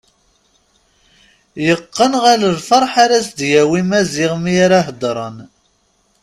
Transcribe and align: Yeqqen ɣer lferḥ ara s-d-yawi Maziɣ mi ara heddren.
Yeqqen 1.65 2.13
ɣer 2.23 2.39
lferḥ 2.57 2.93
ara 3.03 3.17
s-d-yawi 3.27 3.81
Maziɣ 3.89 4.33
mi 4.43 4.53
ara 4.65 4.79
heddren. 4.87 5.37